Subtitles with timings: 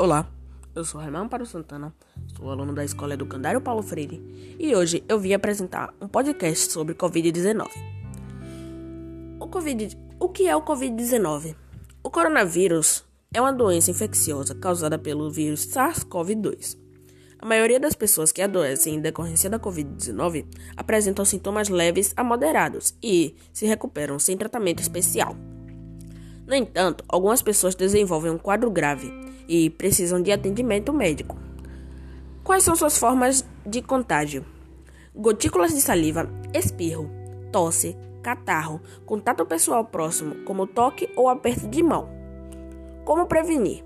[0.00, 0.30] Olá,
[0.76, 1.92] eu sou Raimão Amparo Santana,
[2.36, 6.94] sou aluno da Escola Educandário Paulo Freire e hoje eu vim apresentar um podcast sobre
[6.94, 7.66] Covid-19.
[9.40, 11.56] O, COVID, o que é o Covid-19?
[12.00, 13.04] O coronavírus
[13.34, 16.78] é uma doença infecciosa causada pelo vírus SARS-CoV-2.
[17.40, 22.94] A maioria das pessoas que adoecem em decorrência da Covid-19 apresentam sintomas leves a moderados
[23.02, 25.34] e se recuperam sem tratamento especial.
[26.46, 31.36] No entanto, algumas pessoas desenvolvem um quadro grave e precisam de atendimento médico.
[32.44, 34.44] Quais são suas formas de contágio?
[35.14, 37.10] Gotículas de saliva, espirro,
[37.50, 42.08] tosse, catarro, contato pessoal próximo, como toque ou aperto de mão.
[43.04, 43.82] Como prevenir?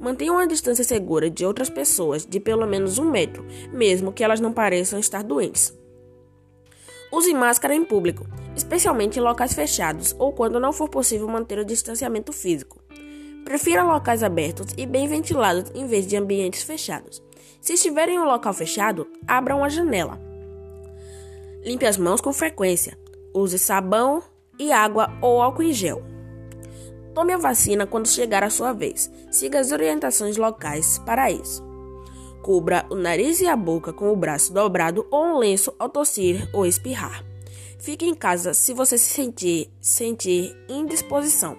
[0.00, 4.40] Mantenha uma distância segura de outras pessoas de pelo menos um metro, mesmo que elas
[4.40, 5.72] não pareçam estar doentes.
[7.12, 8.26] Use máscara em público,
[8.56, 12.83] especialmente em locais fechados ou quando não for possível manter o distanciamento físico.
[13.44, 17.22] Prefira locais abertos e bem ventilados em vez de ambientes fechados.
[17.60, 20.18] Se estiver em um local fechado, abra uma janela.
[21.62, 22.98] Limpe as mãos com frequência.
[23.34, 24.22] Use sabão
[24.58, 26.02] e água ou álcool em gel.
[27.14, 29.10] Tome a vacina quando chegar a sua vez.
[29.30, 31.62] Siga as orientações locais para isso.
[32.42, 36.48] Cubra o nariz e a boca com o braço dobrado ou um lenço ao tossir
[36.52, 37.24] ou espirrar.
[37.78, 41.56] Fique em casa se você se sentir, sentir indisposição.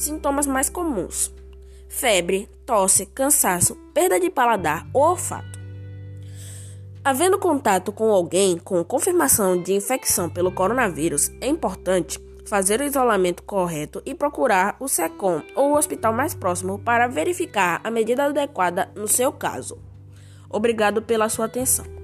[0.00, 1.30] Sintomas mais comuns:
[1.86, 5.60] febre, tosse, cansaço, perda de paladar ou olfato.
[7.04, 13.42] Havendo contato com alguém com confirmação de infecção pelo coronavírus, é importante fazer o isolamento
[13.42, 18.90] correto e procurar o SECOM ou o hospital mais próximo para verificar a medida adequada
[18.96, 19.78] no seu caso.
[20.48, 21.99] Obrigado pela sua atenção.